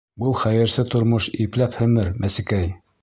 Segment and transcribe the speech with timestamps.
[0.21, 2.73] Был хәйерсе тормош Ипләп һемер, мәсекәй!